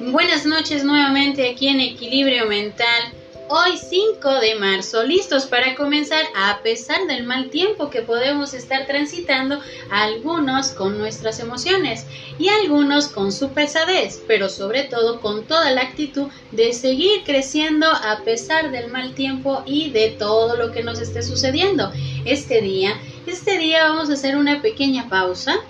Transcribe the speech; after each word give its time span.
Buenas 0.00 0.46
noches 0.46 0.84
nuevamente 0.84 1.50
aquí 1.50 1.68
en 1.68 1.80
Equilibrio 1.80 2.46
Mental. 2.46 3.21
Hoy 3.54 3.76
5 3.76 4.40
de 4.40 4.54
marzo, 4.54 5.02
listos 5.02 5.44
para 5.44 5.74
comenzar 5.74 6.24
a 6.34 6.62
pesar 6.62 7.06
del 7.06 7.24
mal 7.24 7.50
tiempo 7.50 7.90
que 7.90 8.00
podemos 8.00 8.54
estar 8.54 8.86
transitando, 8.86 9.60
algunos 9.90 10.70
con 10.70 10.96
nuestras 10.96 11.38
emociones 11.38 12.06
y 12.38 12.48
algunos 12.48 13.08
con 13.08 13.30
su 13.30 13.50
pesadez, 13.50 14.22
pero 14.26 14.48
sobre 14.48 14.84
todo 14.84 15.20
con 15.20 15.44
toda 15.44 15.70
la 15.72 15.82
actitud 15.82 16.28
de 16.50 16.72
seguir 16.72 17.24
creciendo 17.26 17.86
a 17.88 18.22
pesar 18.24 18.70
del 18.70 18.90
mal 18.90 19.14
tiempo 19.14 19.62
y 19.66 19.90
de 19.90 20.08
todo 20.08 20.56
lo 20.56 20.72
que 20.72 20.82
nos 20.82 20.98
esté 20.98 21.22
sucediendo. 21.22 21.92
Este 22.24 22.62
día, 22.62 22.98
este 23.26 23.58
día 23.58 23.86
vamos 23.86 24.08
a 24.08 24.14
hacer 24.14 24.38
una 24.38 24.62
pequeña 24.62 25.10
pausa 25.10 25.60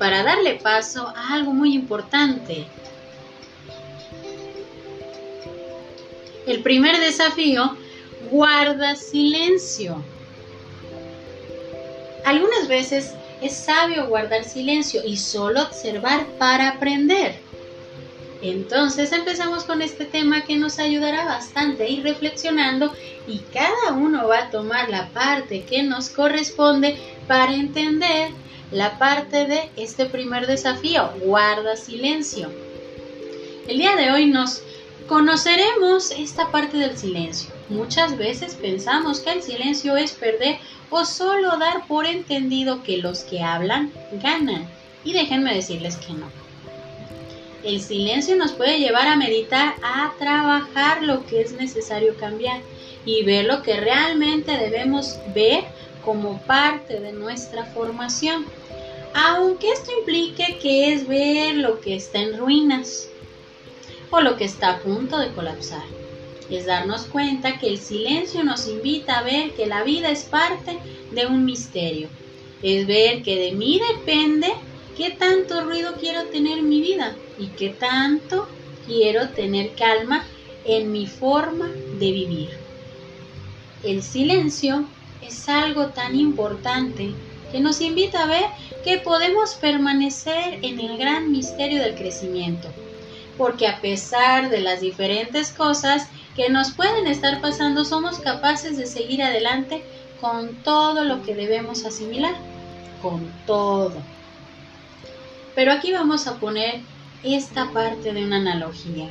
para 0.00 0.22
darle 0.22 0.54
paso 0.54 1.12
a 1.14 1.34
algo 1.34 1.52
muy 1.52 1.74
importante. 1.74 2.64
El 6.46 6.62
primer 6.62 6.98
desafío, 6.98 7.76
guarda 8.30 8.96
silencio. 8.96 10.02
Algunas 12.24 12.66
veces 12.66 13.12
es 13.42 13.54
sabio 13.54 14.06
guardar 14.06 14.44
silencio 14.44 15.02
y 15.04 15.18
solo 15.18 15.60
observar 15.60 16.24
para 16.38 16.70
aprender. 16.70 17.34
Entonces 18.40 19.12
empezamos 19.12 19.64
con 19.64 19.82
este 19.82 20.06
tema 20.06 20.44
que 20.46 20.56
nos 20.56 20.78
ayudará 20.78 21.26
bastante 21.26 21.82
a 21.82 21.88
ir 21.88 22.04
reflexionando 22.04 22.90
y 23.28 23.40
cada 23.52 23.92
uno 23.94 24.28
va 24.28 24.44
a 24.44 24.50
tomar 24.50 24.88
la 24.88 25.10
parte 25.10 25.64
que 25.64 25.82
nos 25.82 26.08
corresponde 26.08 26.96
para 27.28 27.52
entender 27.52 28.30
la 28.72 28.98
parte 28.98 29.46
de 29.46 29.68
este 29.76 30.06
primer 30.06 30.46
desafío, 30.46 31.10
guarda 31.24 31.76
silencio. 31.76 32.50
El 33.66 33.78
día 33.78 33.96
de 33.96 34.12
hoy 34.12 34.26
nos 34.26 34.62
conoceremos 35.08 36.12
esta 36.12 36.52
parte 36.52 36.76
del 36.76 36.96
silencio. 36.96 37.50
Muchas 37.68 38.16
veces 38.16 38.54
pensamos 38.54 39.20
que 39.20 39.32
el 39.32 39.42
silencio 39.42 39.96
es 39.96 40.12
perder 40.12 40.58
o 40.88 41.04
solo 41.04 41.58
dar 41.58 41.86
por 41.88 42.06
entendido 42.06 42.82
que 42.84 42.98
los 42.98 43.20
que 43.20 43.42
hablan 43.42 43.92
ganan. 44.22 44.68
Y 45.04 45.12
déjenme 45.12 45.54
decirles 45.54 45.96
que 45.96 46.12
no. 46.12 46.30
El 47.64 47.80
silencio 47.80 48.36
nos 48.36 48.52
puede 48.52 48.78
llevar 48.78 49.08
a 49.08 49.16
meditar, 49.16 49.74
a 49.82 50.12
trabajar 50.18 51.02
lo 51.02 51.26
que 51.26 51.40
es 51.42 51.52
necesario 51.52 52.16
cambiar 52.16 52.60
y 53.04 53.24
ver 53.24 53.46
lo 53.46 53.62
que 53.62 53.80
realmente 53.80 54.56
debemos 54.56 55.18
ver 55.34 55.64
como 56.04 56.38
parte 56.42 57.00
de 57.00 57.12
nuestra 57.12 57.64
formación 57.66 58.46
aunque 59.14 59.70
esto 59.70 59.90
implique 59.98 60.58
que 60.60 60.92
es 60.92 61.06
ver 61.06 61.56
lo 61.56 61.80
que 61.80 61.96
está 61.96 62.20
en 62.20 62.38
ruinas 62.38 63.08
o 64.10 64.20
lo 64.20 64.36
que 64.36 64.44
está 64.44 64.70
a 64.70 64.78
punto 64.80 65.18
de 65.18 65.32
colapsar. 65.32 65.82
Es 66.50 66.66
darnos 66.66 67.02
cuenta 67.02 67.58
que 67.58 67.68
el 67.68 67.78
silencio 67.78 68.42
nos 68.42 68.66
invita 68.66 69.18
a 69.18 69.22
ver 69.22 69.52
que 69.52 69.66
la 69.66 69.84
vida 69.84 70.10
es 70.10 70.24
parte 70.24 70.78
de 71.12 71.26
un 71.26 71.44
misterio. 71.44 72.08
Es 72.62 72.86
ver 72.86 73.22
que 73.22 73.36
de 73.36 73.52
mí 73.52 73.80
depende 73.94 74.48
qué 74.96 75.10
tanto 75.10 75.62
ruido 75.62 75.94
quiero 75.98 76.24
tener 76.26 76.58
en 76.58 76.68
mi 76.68 76.80
vida 76.80 77.14
y 77.38 77.46
qué 77.48 77.70
tanto 77.70 78.48
quiero 78.86 79.28
tener 79.30 79.74
calma 79.74 80.24
en 80.64 80.90
mi 80.92 81.06
forma 81.06 81.68
de 81.98 82.12
vivir. 82.12 82.50
El 83.84 84.02
silencio 84.02 84.84
es 85.22 85.48
algo 85.48 85.86
tan 85.86 86.18
importante 86.18 87.12
que 87.50 87.60
nos 87.60 87.80
invita 87.80 88.22
a 88.22 88.26
ver 88.26 88.44
que 88.84 88.98
podemos 88.98 89.54
permanecer 89.54 90.58
en 90.62 90.80
el 90.80 90.96
gran 90.96 91.30
misterio 91.30 91.82
del 91.82 91.94
crecimiento, 91.94 92.68
porque 93.36 93.66
a 93.66 93.80
pesar 93.80 94.50
de 94.50 94.60
las 94.60 94.80
diferentes 94.80 95.50
cosas 95.52 96.08
que 96.36 96.48
nos 96.48 96.72
pueden 96.72 97.06
estar 97.06 97.40
pasando, 97.40 97.84
somos 97.84 98.18
capaces 98.18 98.76
de 98.76 98.86
seguir 98.86 99.22
adelante 99.22 99.82
con 100.20 100.54
todo 100.62 101.04
lo 101.04 101.22
que 101.22 101.34
debemos 101.34 101.84
asimilar, 101.84 102.34
con 103.02 103.30
todo. 103.46 103.96
Pero 105.54 105.72
aquí 105.72 105.92
vamos 105.92 106.26
a 106.26 106.38
poner 106.38 106.80
esta 107.22 107.70
parte 107.70 108.12
de 108.12 108.24
una 108.24 108.36
analogía 108.36 109.08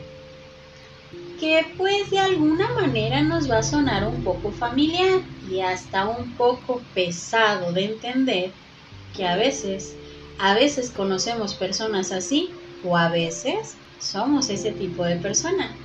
que 1.40 1.66
pues 1.78 2.10
de 2.10 2.20
alguna 2.20 2.70
manera 2.74 3.22
nos 3.22 3.50
va 3.50 3.60
a 3.60 3.64
sonar 3.64 4.06
un 4.06 4.24
poco 4.24 4.52
familiar 4.52 5.22
y 5.50 5.62
hasta 5.62 6.08
un 6.08 6.34
poco 6.36 6.82
pesado 6.94 7.72
de 7.74 7.86
entender 7.86 8.52
que 9.16 9.28
a 9.28 9.36
veces, 9.36 9.96
a 10.38 10.54
veces 10.54 10.92
conocemos 10.92 11.54
personas 11.54 12.12
así 12.12 12.52
o 12.84 12.96
a 12.96 13.10
veces 13.10 13.76
somos 14.00 14.50
ese 14.50 14.72
tipo 14.72 15.04
de 15.04 15.18
persona. 15.18 15.76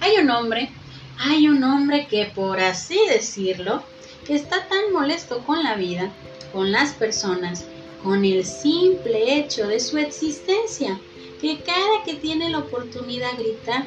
Hay 0.00 0.16
un 0.16 0.30
hombre, 0.30 0.70
hay 1.18 1.48
un 1.48 1.62
hombre 1.62 2.06
que 2.08 2.32
por 2.34 2.58
así 2.60 2.98
decirlo, 3.08 3.82
que 4.26 4.34
está 4.34 4.66
tan 4.68 4.92
molesto 4.92 5.44
con 5.44 5.62
la 5.62 5.74
vida, 5.74 6.10
con 6.52 6.72
las 6.72 6.92
personas, 6.92 7.64
con 8.02 8.24
el 8.24 8.44
simple 8.44 9.38
hecho 9.38 9.66
de 9.68 9.80
su 9.80 9.98
existencia, 9.98 10.98
que 11.40 11.60
cada 11.60 12.04
que 12.04 12.14
tiene 12.14 12.50
la 12.50 12.58
oportunidad 12.58 13.32
grita, 13.38 13.86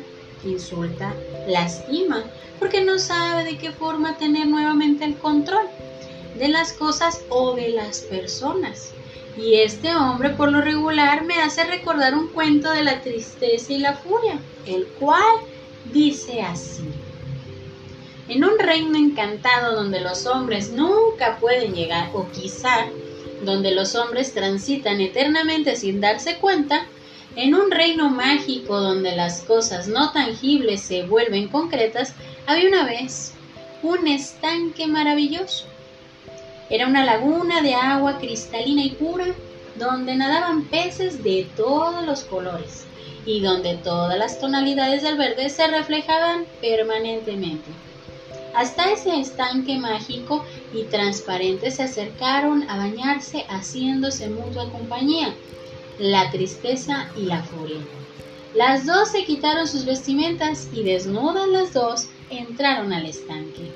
insulta, 0.50 1.14
lastima, 1.48 2.24
porque 2.60 2.84
no 2.84 3.00
sabe 3.00 3.44
de 3.44 3.58
qué 3.58 3.72
forma 3.72 4.18
tener 4.18 4.48
nuevamente 4.48 5.06
el 5.06 5.18
control 5.18 5.68
de 6.38 6.48
las 6.50 6.74
cosas 6.74 7.22
o 7.30 7.56
de 7.56 7.70
las 7.70 8.02
personas. 8.02 8.92
Y 9.38 9.56
este 9.56 9.96
hombre 9.96 10.30
por 10.30 10.52
lo 10.52 10.62
regular 10.62 11.26
me 11.26 11.42
hace 11.42 11.66
recordar 11.66 12.16
un 12.16 12.30
cuento 12.30 12.72
de 12.72 12.84
la 12.84 13.02
tristeza 13.02 13.74
y 13.74 13.80
la 13.80 13.94
furia, 13.94 14.40
el 14.66 14.88
cual 15.00 15.22
dice 15.92 16.42
así. 16.42 16.84
En 18.28 18.44
un 18.44 18.58
reino 18.58 18.98
encantado 18.98 19.76
donde 19.76 20.02
los 20.02 20.26
hombres 20.26 20.72
nunca 20.72 21.38
pueden 21.40 21.76
llegar, 21.76 22.10
o 22.14 22.28
quizá 22.32 22.88
donde 23.44 23.72
los 23.72 23.94
hombres 23.96 24.34
transitan 24.34 25.00
eternamente 25.02 25.76
sin 25.76 26.02
darse 26.02 26.38
cuenta, 26.38 26.88
en 27.36 27.54
un 27.54 27.72
reino 27.72 28.10
mágico 28.10 28.80
donde 28.80 29.16
las 29.16 29.42
cosas 29.42 29.88
no 29.88 30.12
tangibles 30.12 30.82
se 30.82 31.04
vuelven 31.04 31.50
concretas, 31.50 32.14
había 32.48 32.70
una 32.70 32.86
vez 32.86 33.34
un 33.84 34.08
estanque 34.08 34.88
maravilloso. 34.88 35.66
Era 36.70 36.88
una 36.88 37.06
laguna 37.06 37.62
de 37.62 37.76
agua 37.76 38.18
cristalina 38.18 38.84
y 38.84 38.92
pura 38.92 39.28
donde 39.76 40.16
nadaban 40.16 40.64
peces 40.66 41.24
de 41.24 41.48
todos 41.56 42.06
los 42.06 42.24
colores 42.24 42.86
y 43.26 43.42
donde 43.42 43.76
todas 43.76 44.18
las 44.18 44.40
tonalidades 44.40 45.04
del 45.04 45.18
verde 45.18 45.50
se 45.50 45.68
reflejaban 45.68 46.46
permanentemente. 46.62 47.70
Hasta 48.56 48.92
ese 48.92 49.20
estanque 49.20 49.78
mágico 49.78 50.46
y 50.74 50.84
transparente 50.84 51.72
se 51.72 51.84
acercaron 51.84 52.70
a 52.70 52.78
bañarse 52.78 53.46
haciéndose 53.50 54.30
mutua 54.30 54.72
compañía 54.72 55.34
la 56.00 56.30
tristeza 56.32 57.10
y 57.18 57.22
la 57.22 57.44
furia. 57.44 57.80
Las 58.56 58.86
dos 58.86 59.10
se 59.12 59.26
quitaron 59.26 59.68
sus 59.68 59.86
vestimentas 59.86 60.70
y 60.74 60.84
desnudas 60.84 61.48
las 61.48 61.74
dos 61.74 62.08
entraron 62.30 62.94
al 62.94 63.06
estanque. 63.06 63.72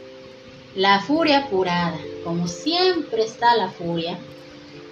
La 0.76 1.02
furia 1.02 1.40
apurada, 1.40 1.98
como 2.24 2.48
siempre 2.48 3.24
está 3.24 3.56
la 3.56 3.70
furia, 3.70 4.18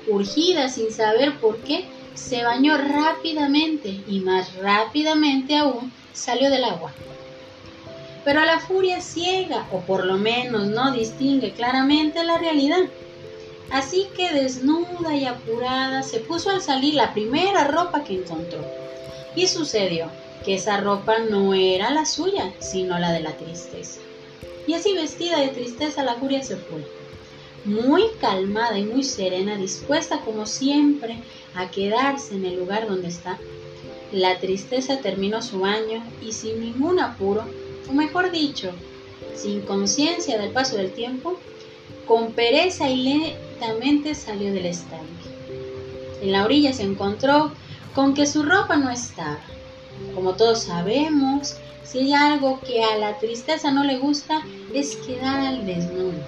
urgida 0.07 0.69
sin 0.69 0.91
saber 0.91 1.37
por 1.39 1.57
qué, 1.59 1.85
se 2.15 2.43
bañó 2.43 2.77
rápidamente 2.77 4.01
y 4.07 4.19
más 4.21 4.55
rápidamente 4.55 5.55
aún 5.55 5.91
salió 6.13 6.49
del 6.49 6.63
agua. 6.63 6.91
Pero 8.25 8.43
la 8.43 8.59
furia 8.59 8.99
ciega, 8.99 9.67
o 9.71 9.79
por 9.81 10.05
lo 10.05 10.17
menos 10.17 10.67
no 10.67 10.91
distingue 10.91 11.51
claramente 11.53 12.23
la 12.23 12.37
realidad. 12.37 12.81
Así 13.71 14.07
que 14.15 14.33
desnuda 14.33 15.15
y 15.15 15.25
apurada 15.25 16.03
se 16.03 16.19
puso 16.19 16.49
al 16.49 16.61
salir 16.61 16.93
la 16.93 17.13
primera 17.13 17.65
ropa 17.65 18.03
que 18.03 18.15
encontró. 18.15 18.65
Y 19.35 19.47
sucedió 19.47 20.09
que 20.45 20.55
esa 20.55 20.79
ropa 20.79 21.19
no 21.19 21.53
era 21.53 21.91
la 21.91 22.05
suya, 22.05 22.53
sino 22.59 22.97
la 22.97 23.11
de 23.11 23.19
la 23.19 23.33
tristeza. 23.33 23.99
Y 24.65 24.73
así 24.73 24.93
vestida 24.93 25.39
de 25.39 25.49
tristeza 25.49 26.03
la 26.03 26.15
furia 26.15 26.43
se 26.43 26.57
fue. 26.57 26.85
Muy 27.65 28.03
calmada 28.21 28.77
y 28.77 28.85
muy 28.85 29.03
serena, 29.03 29.57
dispuesta 29.57 30.21
como 30.21 30.45
siempre 30.45 31.17
a 31.55 31.69
quedarse 31.69 32.35
en 32.35 32.45
el 32.45 32.55
lugar 32.55 32.87
donde 32.87 33.09
está, 33.09 33.37
la 34.11 34.39
tristeza 34.39 34.99
terminó 34.99 35.41
su 35.41 35.59
baño 35.59 36.01
y 36.25 36.31
sin 36.31 36.61
ningún 36.61 36.99
apuro, 36.99 37.43
o 37.89 37.93
mejor 37.93 38.31
dicho, 38.31 38.71
sin 39.35 39.61
conciencia 39.61 40.37
del 40.37 40.51
paso 40.51 40.77
del 40.77 40.91
tiempo, 40.91 41.37
con 42.05 42.31
pereza 42.31 42.89
y 42.89 43.03
salió 44.13 44.53
del 44.53 44.65
estanque. 44.65 45.29
En 46.21 46.31
la 46.31 46.45
orilla 46.45 46.73
se 46.73 46.83
encontró 46.83 47.51
con 47.93 48.13
que 48.13 48.25
su 48.25 48.43
ropa 48.43 48.75
no 48.75 48.89
estaba, 48.89 49.39
Como 50.13 50.33
todos 50.33 50.63
sabemos, 50.63 51.57
si 51.83 51.99
hay 51.99 52.13
algo 52.13 52.59
que 52.61 52.83
a 52.83 52.97
la 52.97 53.17
tristeza 53.17 53.71
no 53.71 53.83
le 53.83 53.97
gusta 53.97 54.41
es 54.73 54.95
quedar 54.97 55.39
al 55.39 55.65
desnudo. 55.65 56.19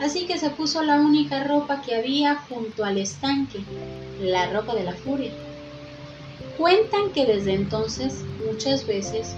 Así 0.00 0.26
que 0.26 0.38
se 0.38 0.50
puso 0.50 0.82
la 0.82 1.00
única 1.00 1.42
ropa 1.44 1.82
que 1.82 1.96
había 1.96 2.36
junto 2.48 2.84
al 2.84 2.98
estanque, 2.98 3.60
la 4.20 4.50
ropa 4.52 4.74
de 4.74 4.84
la 4.84 4.92
furia. 4.92 5.32
Cuentan 6.56 7.10
que 7.12 7.26
desde 7.26 7.54
entonces 7.54 8.24
muchas 8.46 8.86
veces 8.86 9.34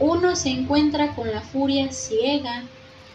uno 0.00 0.36
se 0.36 0.50
encuentra 0.50 1.14
con 1.14 1.30
la 1.30 1.40
furia 1.40 1.92
ciega, 1.92 2.62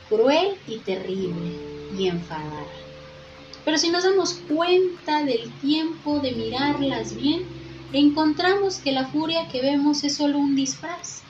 cruel 0.10 0.56
y 0.68 0.78
terrible 0.80 1.52
y 1.98 2.08
enfadada. 2.08 2.83
Pero 3.66 3.78
si 3.78 3.90
nos 3.90 4.04
damos 4.04 4.34
cuenta 4.34 5.24
del 5.24 5.52
tiempo 5.62 6.20
de 6.20 6.32
mirarlas 6.34 7.16
bien, 7.16 7.44
encontramos 7.94 8.78
que 8.78 8.92
la 8.92 9.08
furia 9.08 9.48
que 9.48 9.62
vemos 9.62 10.04
es 10.04 10.16
solo 10.16 10.38
un 10.38 10.56
disfraz. 10.56 11.22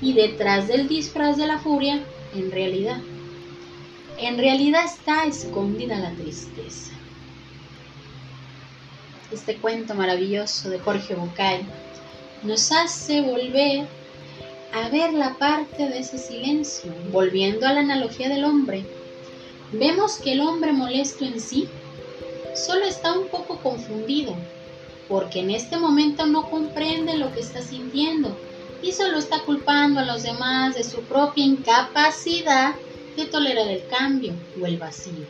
Y 0.00 0.12
detrás 0.12 0.68
del 0.68 0.88
disfraz 0.88 1.36
de 1.36 1.46
la 1.46 1.58
furia, 1.58 2.02
en 2.34 2.50
realidad, 2.50 3.00
en 4.18 4.38
realidad 4.38 4.84
está 4.84 5.24
escondida 5.24 5.98
la 5.98 6.10
tristeza. 6.12 6.92
Este 9.32 9.56
cuento 9.56 9.94
maravilloso 9.94 10.68
de 10.68 10.78
Jorge 10.78 11.14
Bucay 11.14 11.62
nos 12.42 12.70
hace 12.72 13.22
volver 13.22 13.86
a 14.74 14.88
ver 14.88 15.12
la 15.12 15.34
parte 15.34 15.88
de 15.88 15.98
ese 15.98 16.18
silencio, 16.18 16.92
volviendo 17.10 17.66
a 17.66 17.72
la 17.72 17.80
analogía 17.80 18.28
del 18.28 18.44
hombre. 18.44 18.84
Vemos 19.72 20.16
que 20.16 20.32
el 20.32 20.42
hombre 20.42 20.72
molesto 20.72 21.24
en 21.24 21.40
sí 21.40 21.66
solo 22.54 22.84
está 22.84 23.18
un 23.18 23.28
poco 23.28 23.56
confundido, 23.62 24.36
porque 25.08 25.40
en 25.40 25.50
este 25.50 25.78
momento 25.78 26.26
no 26.26 26.50
comprende 26.50 27.16
lo 27.16 27.32
que 27.32 27.40
está 27.40 27.62
sintiendo 27.62 28.36
y 28.82 28.92
solo 28.92 29.16
está 29.16 29.40
culpando 29.40 30.00
a 30.00 30.04
los 30.04 30.24
demás 30.24 30.74
de 30.74 30.84
su 30.84 31.00
propia 31.02 31.44
incapacidad 31.44 32.74
de 33.16 33.24
tolerar 33.24 33.68
el 33.68 33.86
cambio 33.86 34.34
o 34.60 34.66
el 34.66 34.76
vacío. 34.76 35.24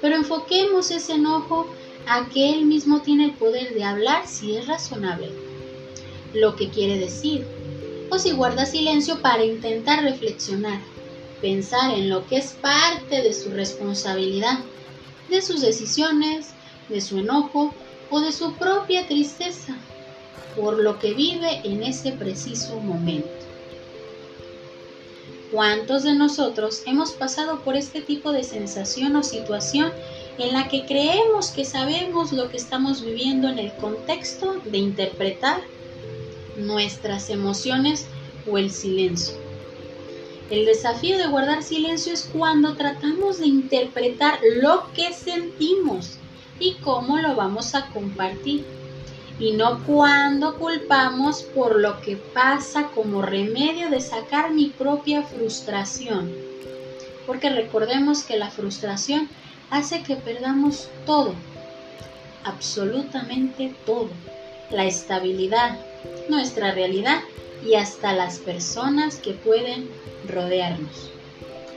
Pero 0.00 0.16
enfoquemos 0.16 0.90
ese 0.90 1.14
enojo 1.14 1.66
a 2.08 2.28
que 2.30 2.50
él 2.50 2.66
mismo 2.66 3.00
tiene 3.02 3.26
el 3.26 3.32
poder 3.34 3.74
de 3.74 3.84
hablar 3.84 4.26
si 4.26 4.56
es 4.56 4.66
razonable, 4.66 5.30
lo 6.34 6.56
que 6.56 6.68
quiere 6.68 6.98
decir, 6.98 7.46
o 8.10 8.18
si 8.18 8.32
guarda 8.32 8.66
silencio 8.66 9.22
para 9.22 9.44
intentar 9.44 10.02
reflexionar, 10.02 10.80
pensar 11.42 11.90
en 11.90 12.08
lo 12.08 12.26
que 12.26 12.38
es 12.38 12.52
parte 12.52 13.20
de 13.20 13.34
su 13.34 13.50
responsabilidad, 13.50 14.60
de 15.28 15.42
sus 15.42 15.60
decisiones, 15.60 16.50
de 16.88 17.00
su 17.00 17.18
enojo 17.18 17.74
o 18.10 18.20
de 18.20 18.32
su 18.32 18.54
propia 18.54 19.06
tristeza, 19.06 19.76
por 20.56 20.78
lo 20.78 20.98
que 20.98 21.12
vive 21.12 21.60
en 21.64 21.82
ese 21.82 22.12
preciso 22.12 22.78
momento. 22.80 23.28
¿Cuántos 25.50 26.04
de 26.04 26.14
nosotros 26.14 26.82
hemos 26.86 27.12
pasado 27.12 27.60
por 27.60 27.76
este 27.76 28.00
tipo 28.00 28.32
de 28.32 28.44
sensación 28.44 29.16
o 29.16 29.22
situación 29.22 29.92
en 30.38 30.52
la 30.54 30.68
que 30.68 30.86
creemos 30.86 31.50
que 31.50 31.64
sabemos 31.64 32.32
lo 32.32 32.48
que 32.48 32.56
estamos 32.56 33.04
viviendo 33.04 33.48
en 33.48 33.58
el 33.58 33.72
contexto 33.74 34.62
de 34.64 34.78
interpretar 34.78 35.60
nuestras 36.56 37.28
emociones 37.28 38.06
o 38.50 38.56
el 38.56 38.70
silencio. 38.70 39.41
El 40.52 40.66
desafío 40.66 41.16
de 41.16 41.28
guardar 41.28 41.62
silencio 41.62 42.12
es 42.12 42.28
cuando 42.30 42.76
tratamos 42.76 43.38
de 43.38 43.46
interpretar 43.46 44.38
lo 44.60 44.92
que 44.92 45.10
sentimos 45.14 46.18
y 46.60 46.74
cómo 46.74 47.16
lo 47.16 47.34
vamos 47.34 47.74
a 47.74 47.86
compartir. 47.86 48.62
Y 49.38 49.52
no 49.52 49.82
cuando 49.86 50.58
culpamos 50.58 51.42
por 51.42 51.80
lo 51.80 52.02
que 52.02 52.16
pasa 52.16 52.88
como 52.88 53.22
remedio 53.22 53.88
de 53.88 54.02
sacar 54.02 54.50
mi 54.50 54.66
propia 54.66 55.22
frustración. 55.22 56.30
Porque 57.26 57.48
recordemos 57.48 58.22
que 58.22 58.36
la 58.36 58.50
frustración 58.50 59.30
hace 59.70 60.02
que 60.02 60.16
perdamos 60.16 60.90
todo, 61.06 61.32
absolutamente 62.44 63.74
todo. 63.86 64.10
La 64.70 64.84
estabilidad, 64.84 65.78
nuestra 66.28 66.72
realidad 66.72 67.22
y 67.64 67.74
hasta 67.74 68.12
las 68.12 68.38
personas 68.38 69.16
que 69.16 69.32
pueden 69.32 69.88
rodearnos. 70.28 71.10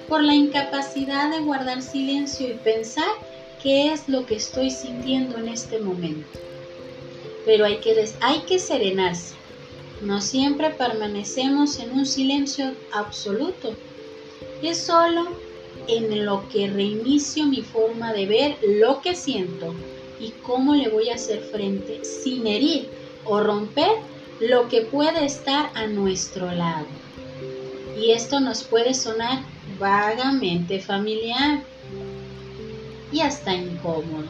Por 0.08 0.24
la 0.24 0.34
incapacidad 0.34 1.32
de 1.32 1.40
guardar 1.40 1.82
silencio 1.82 2.48
y 2.48 2.54
pensar 2.54 3.10
qué 3.62 3.92
es 3.92 4.08
lo 4.08 4.26
que 4.26 4.36
estoy 4.36 4.70
sintiendo 4.70 5.38
en 5.38 5.50
este 5.50 5.80
momento. 5.80 6.40
Pero 7.46 7.66
hay 7.66 7.78
que, 7.78 8.08
hay 8.22 8.40
que 8.42 8.60
serenarse. 8.60 9.36
No 10.02 10.22
siempre 10.22 10.72
permanecemos 10.72 11.80
en 11.80 11.92
un 11.92 12.06
silencio 12.06 12.74
absoluto. 12.92 13.76
Es 14.62 14.78
solo 14.78 15.28
en 15.88 16.26
lo 16.26 16.48
que 16.50 16.68
reinicio 16.68 17.46
mi 17.46 17.62
forma 17.62 18.14
de 18.14 18.26
ver 18.26 18.58
lo 18.62 19.02
que 19.02 19.16
siento 19.16 19.74
y 20.20 20.32
cómo 20.44 20.76
le 20.76 20.90
voy 20.90 21.10
a 21.10 21.16
hacer 21.16 21.42
frente 21.42 22.04
sin 22.04 22.48
herir 22.48 22.88
o 23.26 23.40
romper 23.42 23.92
lo 24.40 24.68
que 24.68 24.82
puede 24.82 25.26
estar 25.26 25.72
a 25.76 25.88
nuestro 25.88 26.52
lado. 26.52 26.88
Y 27.98 28.12
esto 28.12 28.40
nos 28.40 28.64
puede 28.64 28.94
sonar 28.94 29.40
vagamente 29.80 30.80
familiar 30.80 31.62
y 33.12 33.22
hasta 33.22 33.54
incómodo. 33.54 34.28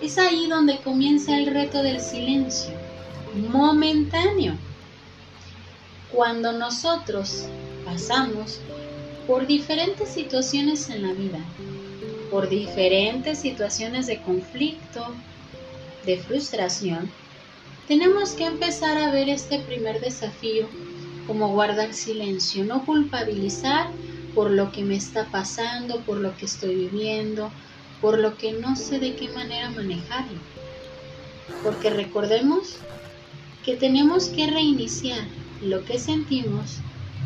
Es 0.00 0.18
ahí 0.18 0.48
donde 0.48 0.78
comienza 0.78 1.36
el 1.36 1.46
reto 1.46 1.82
del 1.82 2.00
silencio, 2.00 2.72
momentáneo. 3.34 4.54
Cuando 6.12 6.52
nosotros 6.52 7.46
pasamos 7.84 8.60
por 9.26 9.46
diferentes 9.46 10.08
situaciones 10.08 10.88
en 10.90 11.02
la 11.02 11.12
vida, 11.12 11.38
por 12.30 12.48
diferentes 12.48 13.38
situaciones 13.38 14.06
de 14.06 14.20
conflicto, 14.22 15.06
de 16.04 16.18
frustración, 16.18 17.10
tenemos 17.88 18.30
que 18.32 18.44
empezar 18.44 18.96
a 18.96 19.10
ver 19.10 19.28
este 19.28 19.58
primer 19.60 20.00
desafío 20.00 20.68
como 21.26 21.48
guardar 21.48 21.92
silencio, 21.94 22.64
no 22.64 22.84
culpabilizar 22.84 23.90
por 24.34 24.50
lo 24.50 24.72
que 24.72 24.82
me 24.82 24.96
está 24.96 25.30
pasando, 25.30 26.00
por 26.02 26.18
lo 26.18 26.36
que 26.36 26.46
estoy 26.46 26.74
viviendo, 26.74 27.50
por 28.00 28.18
lo 28.18 28.36
que 28.36 28.52
no 28.52 28.76
sé 28.76 28.98
de 28.98 29.14
qué 29.14 29.28
manera 29.30 29.70
manejarlo. 29.70 30.38
Porque 31.62 31.90
recordemos 31.90 32.76
que 33.64 33.76
tenemos 33.76 34.28
que 34.28 34.46
reiniciar 34.46 35.24
lo 35.62 35.84
que 35.84 35.98
sentimos, 35.98 36.78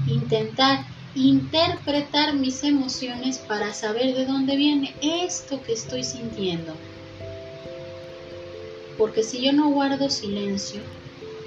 intentar 0.09 0.85
interpretar 1.15 2.35
mis 2.35 2.63
emociones 2.63 3.39
para 3.39 3.73
saber 3.73 4.15
de 4.15 4.27
dónde 4.27 4.57
viene 4.57 4.95
esto 5.01 5.63
que 5.63 5.73
estoy 5.73 6.05
sintiendo 6.05 6.75
porque 8.99 9.23
si 9.23 9.45
yo 9.45 9.53
no 9.53 9.71
guardo 9.71 10.09
silencio, 10.11 10.81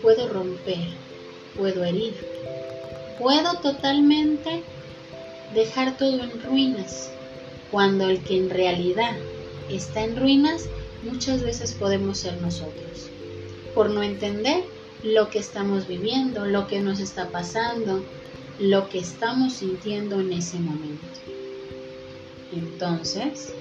puedo 0.01 0.27
romper, 0.29 0.87
puedo 1.57 1.83
herir, 1.83 2.15
puedo 3.17 3.59
totalmente 3.59 4.63
dejar 5.53 5.97
todo 5.97 6.23
en 6.23 6.41
ruinas, 6.43 7.11
cuando 7.71 8.09
el 8.09 8.23
que 8.23 8.37
en 8.37 8.49
realidad 8.49 9.15
está 9.69 10.03
en 10.03 10.15
ruinas 10.15 10.69
muchas 11.03 11.43
veces 11.43 11.73
podemos 11.73 12.19
ser 12.19 12.41
nosotros, 12.41 13.09
por 13.73 13.89
no 13.89 14.03
entender 14.03 14.63
lo 15.03 15.29
que 15.29 15.39
estamos 15.39 15.87
viviendo, 15.87 16.45
lo 16.45 16.67
que 16.67 16.79
nos 16.81 16.99
está 16.99 17.29
pasando, 17.29 18.03
lo 18.59 18.89
que 18.89 18.99
estamos 18.99 19.53
sintiendo 19.53 20.19
en 20.19 20.33
ese 20.33 20.59
momento. 20.59 21.07
Entonces, 22.51 23.53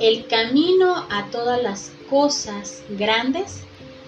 el 0.00 0.26
camino 0.26 1.06
a 1.10 1.30
todas 1.30 1.62
las 1.62 1.92
cosas 2.10 2.82
grandes 2.90 3.60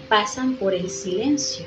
pasan 0.08 0.56
por 0.56 0.74
el 0.74 0.90
silencio. 0.90 1.66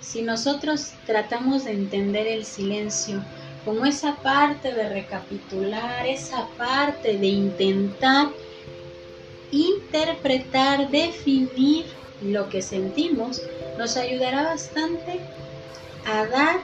Si 0.00 0.22
nosotros 0.22 0.92
tratamos 1.06 1.64
de 1.64 1.72
entender 1.72 2.26
el 2.26 2.44
silencio 2.44 3.22
como 3.64 3.84
esa 3.84 4.16
parte 4.16 4.72
de 4.72 4.88
recapitular, 4.88 6.06
esa 6.06 6.46
parte 6.56 7.18
de 7.18 7.26
intentar 7.26 8.28
interpretar, 9.50 10.90
definir 10.90 11.86
lo 12.22 12.48
que 12.48 12.62
sentimos, 12.62 13.42
nos 13.78 13.96
ayudará 13.96 14.44
bastante 14.44 15.20
a 16.06 16.26
dar 16.26 16.60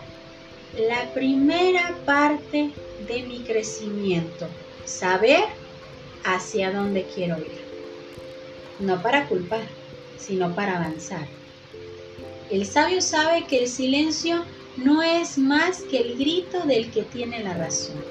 la 0.78 1.12
primera 1.12 1.97
parte 2.07 2.71
de 3.07 3.23
mi 3.25 3.40
crecimiento, 3.40 4.47
saber 4.85 5.62
hacia 6.25 6.73
dónde 6.73 7.07
quiero 7.14 7.38
ir 7.38 7.73
no 8.83 9.00
para 9.02 9.29
culpar, 9.29 9.62
sino 10.19 10.55
para 10.55 10.76
avanzar. 10.76 11.26
El 12.50 12.67
sabio 12.67 13.00
sabe 13.00 13.47
que 13.47 13.61
el 13.61 13.69
silencio 13.69 14.45
no 14.76 15.02
es 15.02 15.38
más 15.38 15.83
que 15.83 15.99
el 15.99 16.19
grito 16.19 16.67
del 16.67 16.91
que 16.91 17.02
tiene 17.02 17.43
la 17.43 17.55
razón. 17.55 18.02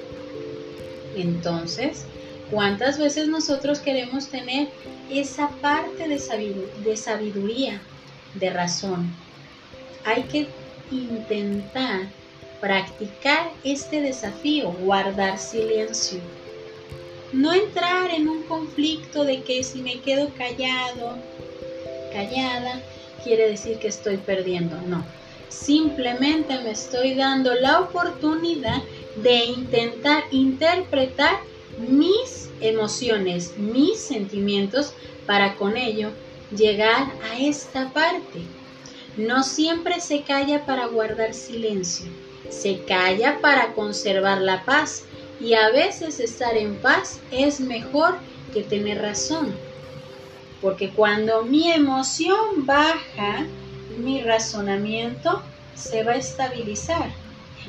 Entonces, 1.16 2.04
¿cuántas 2.50 2.98
veces 2.98 3.28
nosotros 3.28 3.80
queremos 3.80 4.28
tener 4.28 4.68
esa 5.10 5.48
parte 5.60 6.08
de 6.08 6.96
sabiduría, 6.96 7.80
de 8.34 8.50
razón. 8.50 9.10
Hay 10.04 10.22
que 10.24 10.48
intentar 10.90 12.08
practicar 12.60 13.50
este 13.62 14.00
desafío, 14.00 14.70
guardar 14.72 15.38
silencio. 15.38 16.20
No 17.32 17.52
entrar 17.54 18.10
en 18.10 18.28
un 18.28 18.42
conflicto 18.42 19.24
de 19.24 19.42
que 19.42 19.64
si 19.64 19.80
me 19.80 20.00
quedo 20.00 20.30
callado, 20.36 21.16
callada, 22.12 22.82
quiere 23.24 23.48
decir 23.48 23.78
que 23.78 23.88
estoy 23.88 24.18
perdiendo. 24.18 24.76
No, 24.82 25.04
simplemente 25.48 26.60
me 26.60 26.72
estoy 26.72 27.14
dando 27.14 27.54
la 27.54 27.80
oportunidad 27.80 28.82
de 29.16 29.44
intentar 29.46 30.24
interpretar 30.30 31.40
mis 31.78 32.50
emociones, 32.60 33.56
mis 33.56 33.98
sentimientos, 33.98 34.92
para 35.26 35.56
con 35.56 35.76
ello 35.76 36.10
llegar 36.54 37.12
a 37.30 37.38
esta 37.38 37.92
parte. 37.92 38.42
No 39.16 39.42
siempre 39.42 40.00
se 40.00 40.22
calla 40.22 40.66
para 40.66 40.86
guardar 40.86 41.32
silencio, 41.32 42.06
se 42.50 42.84
calla 42.84 43.40
para 43.40 43.72
conservar 43.74 44.40
la 44.40 44.64
paz 44.64 45.04
y 45.42 45.54
a 45.54 45.70
veces 45.70 46.20
estar 46.20 46.56
en 46.56 46.76
paz 46.76 47.20
es 47.32 47.58
mejor 47.58 48.14
que 48.52 48.62
tener 48.62 49.02
razón. 49.02 49.52
Porque 50.60 50.90
cuando 50.90 51.42
mi 51.42 51.72
emoción 51.72 52.64
baja, 52.64 53.44
mi 53.98 54.22
razonamiento 54.22 55.42
se 55.74 56.04
va 56.04 56.12
a 56.12 56.16
estabilizar. 56.16 57.10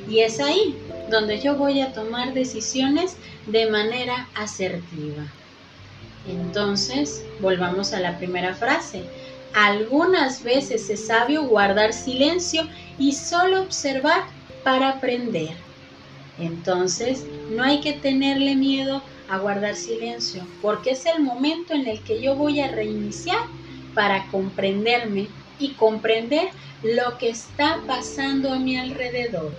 Y 0.08 0.20
es 0.20 0.38
ahí 0.38 0.76
donde 1.10 1.40
yo 1.40 1.56
voy 1.56 1.80
a 1.80 1.92
tomar 1.92 2.32
decisiones 2.32 3.16
de 3.46 3.68
manera 3.68 4.28
asertiva. 4.36 5.24
Entonces, 6.28 7.24
volvamos 7.40 7.92
a 7.92 8.00
la 8.00 8.16
primera 8.18 8.54
frase. 8.54 9.02
Algunas 9.52 10.44
veces 10.44 10.88
es 10.90 11.08
sabio 11.08 11.44
guardar 11.44 11.92
silencio 11.92 12.68
y 12.98 13.12
solo 13.12 13.62
observar 13.62 14.22
para 14.62 14.90
aprender. 14.90 15.56
Entonces, 16.38 17.24
no 17.50 17.62
hay 17.62 17.80
que 17.80 17.92
tenerle 17.92 18.56
miedo 18.56 19.02
a 19.28 19.38
guardar 19.38 19.76
silencio, 19.76 20.46
porque 20.60 20.90
es 20.90 21.06
el 21.06 21.22
momento 21.22 21.74
en 21.74 21.86
el 21.86 22.00
que 22.00 22.20
yo 22.20 22.34
voy 22.34 22.60
a 22.60 22.68
reiniciar 22.68 23.38
para 23.94 24.26
comprenderme 24.30 25.28
y 25.58 25.70
comprender 25.70 26.48
lo 26.82 27.16
que 27.18 27.30
está 27.30 27.80
pasando 27.86 28.52
a 28.52 28.58
mi 28.58 28.76
alrededor. 28.76 29.52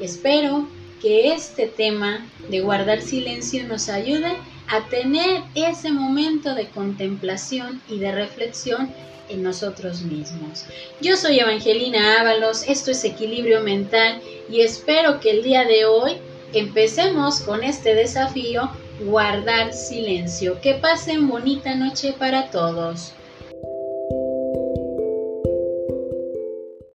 Espero 0.00 0.66
que 1.00 1.32
este 1.34 1.66
tema 1.66 2.26
de 2.48 2.60
guardar 2.60 3.00
silencio 3.02 3.64
nos 3.68 3.88
ayude 3.88 4.32
a 4.68 4.88
tener 4.88 5.42
ese 5.54 5.92
momento 5.92 6.54
de 6.54 6.68
contemplación 6.68 7.82
y 7.88 7.98
de 7.98 8.10
reflexión 8.10 8.90
en 9.28 9.42
nosotros 9.42 10.02
mismos. 10.02 10.64
Yo 11.00 11.16
soy 11.16 11.40
Evangelina 11.40 12.20
Ábalos, 12.20 12.64
esto 12.68 12.90
es 12.90 13.04
Equilibrio 13.04 13.60
Mental 13.60 14.20
y 14.48 14.60
espero 14.60 15.20
que 15.20 15.30
el 15.30 15.42
día 15.42 15.64
de 15.64 15.84
hoy 15.86 16.16
empecemos 16.52 17.40
con 17.40 17.64
este 17.64 17.94
desafío, 17.94 18.70
guardar 19.00 19.72
silencio. 19.72 20.60
Que 20.60 20.74
pasen 20.74 21.28
bonita 21.28 21.74
noche 21.74 22.14
para 22.18 22.50
todos. 22.50 23.12